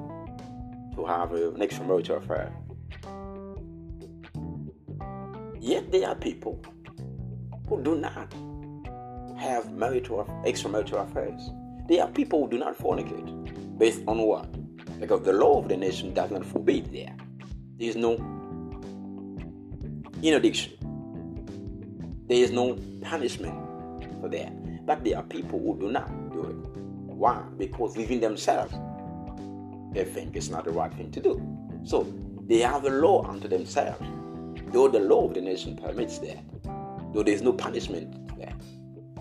to 0.96 1.06
have 1.06 1.34
an 1.34 1.56
extramarital 1.56 2.18
affair. 2.18 2.52
Yet 5.60 5.92
there 5.92 6.08
are 6.08 6.16
people 6.16 6.60
who 7.68 7.84
do 7.84 7.96
not 7.96 8.34
have 9.38 9.72
marital, 9.72 10.26
extramarital 10.46 11.08
affairs. 11.10 11.52
There 11.88 12.02
are 12.02 12.10
people 12.10 12.44
who 12.44 12.50
do 12.50 12.58
not 12.58 12.78
fornicate. 12.78 13.78
Based 13.78 14.02
on 14.08 14.18
what? 14.20 14.48
Because 15.00 15.22
the 15.22 15.34
law 15.34 15.60
of 15.60 15.68
the 15.68 15.78
nation 15.78 16.14
does 16.14 16.32
not 16.32 16.46
forbid 16.46 16.92
that. 16.94 17.20
There 17.78 17.90
is 17.90 17.96
no 17.96 18.14
interdiction. 20.22 20.74
There 22.28 22.38
is 22.38 22.52
no 22.52 22.78
punishment 23.02 23.56
for 24.22 24.30
that. 24.30 24.86
But 24.86 25.04
there 25.04 25.18
are 25.18 25.24
people 25.24 25.60
who 25.60 25.80
do 25.80 25.92
not 25.92 26.10
do 26.32 26.44
it. 26.44 26.56
Why? 27.16 27.42
Because 27.58 27.96
within 27.96 28.20
themselves, 28.20 28.74
they 29.94 30.04
think 30.04 30.36
it's 30.36 30.50
not 30.50 30.66
the 30.66 30.72
right 30.72 30.94
thing 30.94 31.12
to 31.12 31.22
do. 31.22 31.42
So 31.84 32.12
they 32.48 32.60
have 32.60 32.86
a 32.86 32.90
law 32.90 33.26
unto 33.26 33.48
themselves 33.48 34.02
though 34.72 34.88
the 34.88 35.00
law 35.00 35.28
of 35.28 35.34
the 35.34 35.42
nation 35.42 35.76
permits 35.76 36.20
that, 36.20 36.38
though 37.14 37.24
there 37.24 37.34
is 37.34 37.42
no 37.42 37.54
punishment 37.54 38.38
there, 38.38 38.54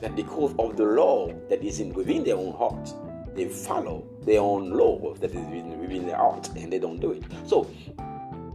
that 0.00 0.14
because 0.14 0.54
of 0.58 0.76
the 0.76 0.84
law 0.84 1.32
that 1.48 1.62
is 1.62 1.80
in 1.80 1.92
within 1.92 2.24
their 2.24 2.36
own 2.36 2.52
hearts, 2.54 2.94
they 3.34 3.46
follow 3.46 4.06
their 4.28 4.40
own 4.40 4.70
law 4.70 5.14
that 5.14 5.30
is 5.30 5.46
within, 5.46 6.06
their 6.06 6.16
hearts 6.16 6.50
and 6.50 6.72
they 6.72 6.78
don't 6.78 7.00
do 7.00 7.12
it. 7.12 7.22
So, 7.46 7.70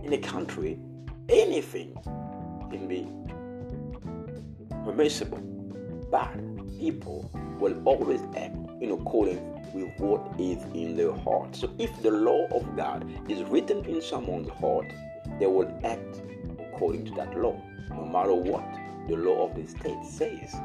in 0.03 0.13
a 0.13 0.17
country, 0.17 0.79
anything 1.29 1.97
can 2.69 2.88
be 2.88 3.07
permissible, 4.86 5.39
but 6.12 6.31
people 6.79 7.29
will 7.59 7.81
always 7.86 8.21
act 8.36 8.55
in 8.81 8.91
accordance 8.91 9.41
with 9.73 9.89
what 9.97 10.39
is 10.39 10.62
in 10.73 10.95
their 10.95 11.13
heart. 11.13 11.55
So, 11.55 11.73
if 11.79 12.01
the 12.01 12.12
law 12.12 12.47
of 12.47 12.75
God 12.75 13.09
is 13.29 13.41
written 13.43 13.83
in 13.86 14.01
someone's 14.01 14.49
heart, 14.49 14.91
they 15.39 15.47
will 15.47 15.71
act 15.83 16.21
according 16.59 17.05
to 17.05 17.12
that 17.15 17.38
law, 17.38 17.59
no 17.89 18.05
matter 18.05 18.33
what 18.33 18.63
the 19.07 19.15
law 19.15 19.47
of 19.47 19.55
the 19.55 19.67
state 19.67 20.05
says. 20.05 20.55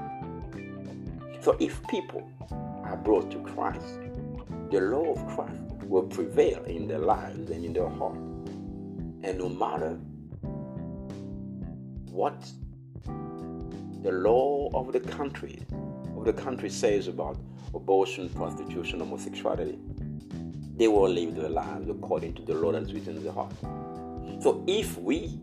So 1.40 1.56
if 1.60 1.80
people 1.88 2.30
are 2.84 2.96
brought 2.96 3.30
to 3.30 3.38
Christ, 3.38 3.98
the 4.70 4.80
law 4.80 5.12
of 5.12 5.26
Christ 5.34 5.62
will 5.84 6.02
prevail 6.02 6.62
in 6.64 6.86
their 6.86 6.98
lives 6.98 7.50
and 7.50 7.64
in 7.64 7.72
their 7.72 7.88
heart. 7.88 8.16
And 9.22 9.38
no 9.38 9.48
matter 9.48 9.98
what 12.10 12.50
the 14.02 14.12
law 14.12 14.70
of 14.74 14.92
the 14.92 15.00
country 15.00 15.60
of 16.16 16.24
the 16.24 16.32
country 16.32 16.68
says 16.68 17.08
about 17.08 17.38
abortion, 17.74 18.28
prostitution, 18.30 19.00
homosexuality, 19.00 19.78
they 20.76 20.88
will 20.88 21.08
live 21.08 21.36
their 21.36 21.48
lives 21.48 21.88
according 21.88 22.34
to 22.34 22.42
the 22.42 22.54
law 22.54 22.72
that 22.72 22.82
is 22.82 22.92
written 22.92 23.16
in 23.16 23.24
the 23.24 23.32
heart. 23.32 23.52
So 24.40 24.64
if 24.66 24.98
we 24.98 25.40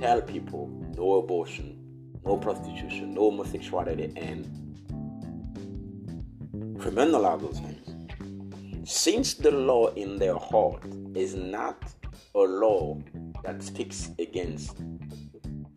tell 0.00 0.20
people 0.22 0.68
no 0.96 1.14
abortion, 1.14 1.78
no 2.24 2.36
prostitution, 2.36 3.14
no 3.14 3.30
homosexuality, 3.30 4.12
and 4.16 4.44
criminalize 6.78 7.40
those 7.40 7.58
things. 7.58 7.73
Since 8.84 9.34
the 9.34 9.50
law 9.50 9.88
in 9.94 10.18
their 10.18 10.36
heart 10.36 10.82
is 11.14 11.34
not 11.34 11.82
a 12.34 12.38
law 12.38 12.98
that 13.42 13.62
speaks 13.62 14.10
against 14.18 14.76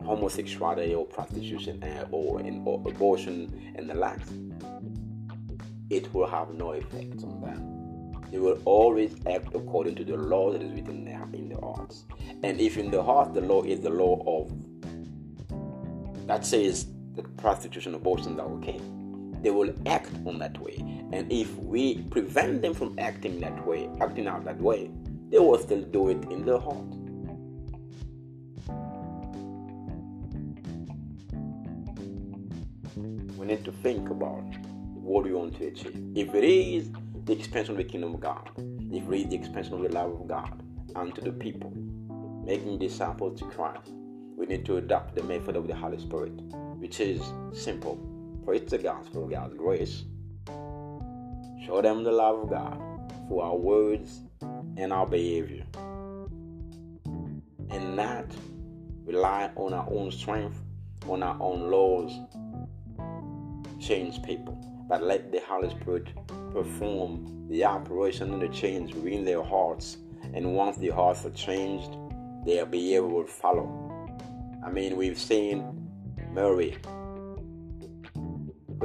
homosexuality 0.03 0.93
or 0.93 1.05
prostitution 1.05 1.83
uh, 1.83 2.07
or, 2.11 2.41
or 2.65 2.83
abortion 2.87 3.73
and 3.75 3.89
the 3.89 3.93
like, 3.93 4.19
it 5.89 6.13
will 6.13 6.27
have 6.27 6.53
no 6.53 6.71
effect 6.73 7.23
on 7.23 7.41
them 7.41 7.77
they 8.31 8.39
will 8.39 8.59
always 8.65 9.15
act 9.25 9.55
according 9.55 9.95
to 9.95 10.03
the 10.03 10.17
law 10.17 10.51
that 10.51 10.61
is 10.61 10.71
written 10.73 11.05
there 11.05 11.25
in 11.33 11.49
their 11.49 11.61
hearts. 11.61 12.05
And 12.43 12.59
if 12.59 12.77
in 12.77 12.91
the 12.91 13.01
heart 13.01 13.33
the 13.33 13.41
law 13.41 13.63
is 13.63 13.79
the 13.81 13.89
law 13.89 14.21
of 14.25 14.51
that 16.27 16.45
says 16.45 16.87
that 17.15 17.37
prostitution, 17.37 17.95
abortions 17.95 18.37
are 18.39 18.47
okay, 18.55 18.79
they 19.41 19.51
will 19.51 19.73
act 19.85 20.11
on 20.25 20.39
that 20.39 20.59
way. 20.59 20.75
And 21.11 21.31
if 21.31 21.55
we 21.57 22.01
prevent 22.03 22.61
them 22.61 22.73
from 22.73 22.97
acting 22.99 23.39
that 23.41 23.65
way, 23.65 23.89
acting 24.01 24.27
out 24.27 24.45
that 24.45 24.59
way, 24.59 24.89
they 25.29 25.39
will 25.39 25.57
still 25.59 25.81
do 25.81 26.09
it 26.09 26.23
in 26.31 26.45
their 26.45 26.59
heart. 26.59 26.85
We 33.37 33.45
need 33.45 33.63
to 33.65 33.71
think 33.71 34.09
about 34.09 34.43
what 34.93 35.23
we 35.23 35.33
want 35.33 35.57
to 35.57 35.67
achieve. 35.67 35.95
If 36.15 36.33
it 36.33 36.43
is 36.43 36.89
the 37.27 37.33
expansion 37.33 37.71
of 37.71 37.77
the 37.77 37.83
kingdom 37.83 38.13
of 38.15 38.21
God. 38.21 38.49
if 38.89 39.03
it 39.11 39.13
is 39.13 39.27
the 39.27 39.35
expansion 39.35 39.73
of 39.73 39.81
the 39.81 39.89
love 39.89 40.11
of 40.11 40.27
God 40.29 40.63
unto 40.95 41.21
the 41.21 41.31
people, 41.31 41.71
making 42.45 42.79
disciples 42.79 43.37
to 43.39 43.45
Christ. 43.45 43.91
We 44.37 44.45
need 44.45 44.65
to 44.65 44.77
adopt 44.77 45.15
the 45.15 45.23
method 45.23 45.57
of 45.57 45.67
the 45.67 45.75
Holy 45.75 45.99
Spirit, 45.99 46.31
which 46.79 47.01
is 47.01 47.21
simple. 47.51 47.97
Preach 48.47 48.69
the 48.69 48.77
gospel 48.77 49.27
God's 49.27 49.55
grace. 49.55 50.05
Show 51.65 51.81
them 51.81 52.05
the 52.05 52.13
love 52.13 52.43
of 52.43 52.49
God 52.49 53.11
through 53.27 53.41
our 53.41 53.57
words 53.57 54.21
and 54.77 54.93
our 54.93 55.05
behavior. 55.05 55.65
And 57.69 57.97
not 57.97 58.23
rely 59.03 59.51
on 59.57 59.73
our 59.73 59.85
own 59.91 60.11
strength, 60.11 60.61
on 61.09 61.23
our 61.23 61.35
own 61.41 61.69
laws, 61.69 62.13
change 63.81 64.23
people, 64.23 64.57
but 64.87 65.03
let 65.03 65.29
the 65.29 65.41
Holy 65.41 65.69
Spirit 65.81 66.07
perform 66.53 67.49
the 67.49 67.65
operation 67.65 68.31
and 68.31 68.41
the 68.41 68.47
change 68.47 68.93
within 68.93 69.25
their 69.25 69.43
hearts. 69.43 69.97
And 70.33 70.55
once 70.55 70.77
the 70.77 70.87
hearts 70.87 71.25
are 71.25 71.31
changed, 71.31 71.97
their 72.45 72.65
behavior 72.65 73.03
will 73.03 73.27
follow. 73.27 73.67
I 74.65 74.71
mean, 74.71 74.95
we've 74.95 75.19
seen 75.19 75.89
Mary 76.31 76.77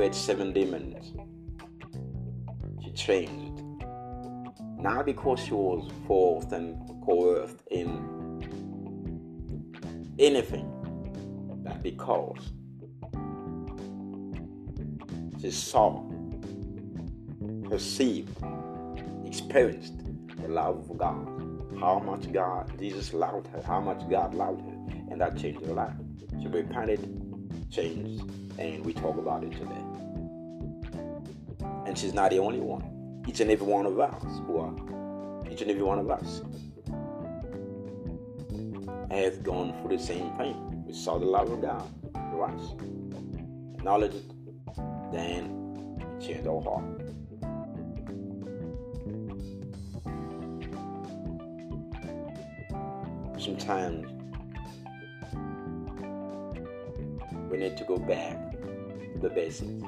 had 0.00 0.14
seven 0.14 0.52
demons. 0.52 1.12
She 2.82 2.92
changed. 2.92 3.62
Not 4.78 5.06
because 5.06 5.40
she 5.40 5.52
was 5.52 5.90
forced 6.06 6.52
and 6.52 6.76
coerced 7.04 7.58
in 7.70 7.88
anything, 10.18 10.68
but 11.64 11.82
because 11.82 12.38
she 15.40 15.50
saw, 15.50 16.02
perceived, 17.64 18.36
experienced 19.26 19.94
the 20.40 20.48
love 20.48 20.88
of 20.90 20.98
God. 20.98 21.28
How 21.80 21.98
much 21.98 22.32
God, 22.32 22.72
Jesus 22.78 23.12
loved 23.12 23.48
her, 23.48 23.62
how 23.62 23.80
much 23.80 24.08
God 24.08 24.34
loved 24.34 24.62
her, 24.62 24.76
and 25.10 25.20
that 25.20 25.36
changed 25.36 25.64
her 25.66 25.72
life. 25.72 25.94
She 26.40 26.48
repented, 26.48 27.00
changed, 27.70 28.22
and 28.58 28.84
we 28.84 28.92
talk 28.92 29.18
about 29.18 29.44
it 29.44 29.52
today. 29.52 29.84
And 31.86 31.96
she's 31.96 32.14
not 32.14 32.30
the 32.30 32.38
only 32.38 32.60
one. 32.60 33.22
Each 33.28 33.40
and 33.40 33.50
every 33.50 33.66
one 33.66 33.86
of 33.86 33.98
us 33.98 34.22
who 34.46 34.58
are, 34.58 35.50
each 35.50 35.62
and 35.62 35.70
every 35.70 35.82
one 35.82 35.98
of 35.98 36.10
us 36.10 36.42
has 39.10 39.36
gone 39.38 39.72
through 39.80 39.96
the 39.96 40.02
same 40.02 40.30
thing. 40.36 40.84
We 40.86 40.92
saw 40.92 41.18
the 41.18 41.26
love 41.26 41.50
of 41.50 41.62
God 41.62 41.88
us, 42.42 42.74
acknowledge 43.74 44.14
it, 44.14 44.24
then 45.12 45.96
it 46.00 46.20
changed 46.20 46.46
our 46.46 46.60
heart. 46.62 46.84
Sometimes 53.38 54.21
we 57.52 57.58
need 57.58 57.76
to 57.76 57.84
go 57.84 57.98
back 57.98 58.52
to 59.12 59.18
the 59.20 59.28
basics. 59.28 59.84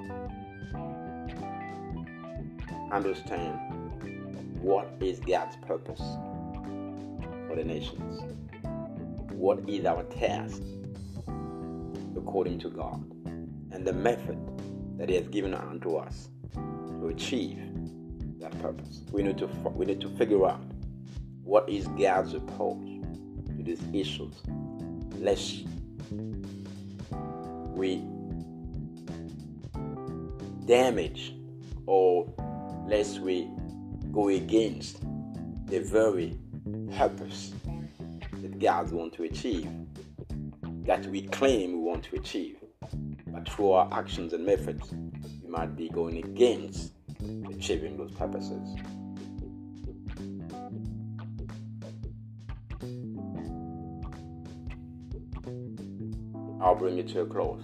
Understand 2.93 3.59
what 4.61 4.93
is 5.01 5.19
God's 5.21 5.57
purpose 5.67 6.03
for 7.49 7.57
the 7.57 7.65
nations. 7.65 8.21
What 9.33 9.67
is 9.67 9.87
our 9.87 10.03
task 10.05 10.61
according 12.15 12.59
to 12.59 12.69
God 12.69 13.03
and 13.73 13.87
the 13.87 13.95
method 13.95 14.39
that 14.99 15.09
He 15.09 15.15
has 15.15 15.27
given 15.29 15.55
unto 15.55 15.97
us 15.97 16.29
to 16.53 17.09
achieve 17.09 17.59
that 18.41 18.61
purpose. 18.61 19.01
We 19.11 19.23
need 19.23 19.39
to 19.39 19.47
we 19.47 19.87
need 19.87 20.03
to 20.03 20.11
figure 20.11 20.47
out 20.47 20.61
what 21.43 21.67
is 21.71 21.87
God's 21.89 22.35
approach 22.35 23.01
to 23.57 23.63
these 23.63 23.83
issues, 23.95 24.35
lest 25.19 25.65
we 27.75 28.03
damage 30.67 31.35
or 31.87 32.33
lest 32.87 33.21
we 33.21 33.49
go 34.13 34.29
against 34.29 35.03
the 35.67 35.81
very 35.81 36.39
purpose 36.97 37.53
that 38.35 38.59
God 38.59 38.91
wants 38.93 39.17
to 39.17 39.25
achieve, 39.25 39.69
that 40.85 41.05
we 41.07 41.23
claim 41.23 41.73
we 41.73 41.79
want 41.79 42.05
to 42.05 42.17
achieve. 42.17 42.59
But 43.27 43.49
through 43.49 43.73
our 43.73 43.89
actions 43.93 44.33
and 44.33 44.47
methods, 44.47 44.93
we 45.43 45.49
might 45.49 45.77
be 45.77 45.89
going 45.89 46.19
against 46.19 46.93
achieving 47.51 47.97
those 47.97 48.13
purposes. 48.13 48.77
I'll 56.75 56.81
bring 56.81 56.99
it 56.99 57.07
to 57.11 57.21
a 57.21 57.27
close. 57.27 57.63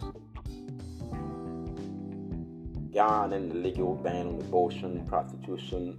God 2.94 3.32
and 3.32 3.50
the 3.50 3.56
legal 3.56 3.96
ban 3.96 4.28
on 4.28 4.34
abortion, 4.34 5.04
prostitution, 5.08 5.96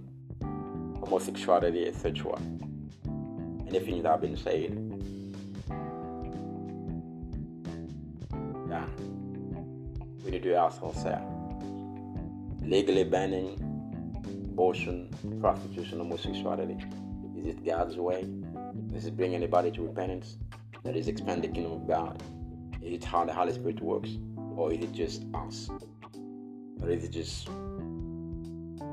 homosexuality, 0.98 1.88
etc. 1.88 2.40
Anything 3.68 4.02
that 4.02 4.12
I've 4.12 4.22
been 4.22 4.34
said. 4.34 4.72
Yeah. 8.70 8.86
We 10.24 10.30
need 10.30 10.42
to 10.44 10.54
ask 10.54 10.82
ourselves. 10.82 11.62
Legally 12.62 13.04
banning 13.04 13.60
abortion, 14.52 15.10
prostitution, 15.38 15.98
homosexuality. 15.98 16.78
Is 17.36 17.46
it 17.48 17.62
God's 17.62 17.98
way? 17.98 18.26
Does 18.90 19.04
it 19.04 19.18
bring 19.18 19.34
anybody 19.34 19.70
to 19.72 19.82
repentance? 19.82 20.38
That 20.82 20.96
is 20.96 21.08
expand 21.08 21.44
the 21.44 21.48
kingdom 21.48 21.72
of 21.72 21.86
God? 21.86 22.22
Is 22.82 22.94
it 22.94 23.04
how 23.04 23.24
the 23.24 23.32
Holy 23.32 23.52
Spirit 23.52 23.80
works? 23.80 24.10
Or 24.56 24.72
is 24.72 24.82
it 24.82 24.92
just 24.92 25.24
us? 25.34 25.70
Or 26.80 26.90
is 26.90 27.04
it 27.04 27.10
just 27.10 27.48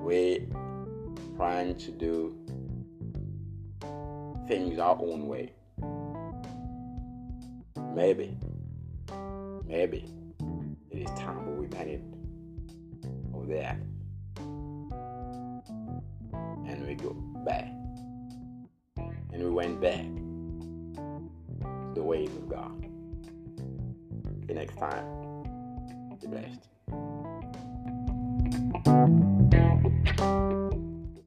we 0.03 0.47
trying 1.35 1.75
to 1.75 1.91
do 1.91 2.35
things 4.47 4.77
our 4.79 4.97
own 5.01 5.27
way? 5.27 5.53
Maybe, 7.95 8.37
maybe 9.65 10.05
it 10.91 10.99
is 10.99 11.09
time 11.19 11.57
we 11.57 11.65
repent 11.65 12.01
of 13.33 13.47
that 13.47 13.77
and 16.67 16.85
we 16.85 16.93
go 16.93 17.13
back. 17.45 17.67
And 19.31 19.43
we 19.43 19.49
went 19.49 19.81
back 19.81 20.05
the 21.95 22.03
ways 22.03 22.29
of 22.29 22.49
God 22.49 22.88
you 24.49 24.55
next 24.55 24.77
time. 24.77 25.05
The 26.21 26.27
best. 26.27 26.69